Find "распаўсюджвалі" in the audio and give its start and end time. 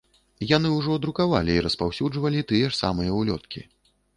1.67-2.41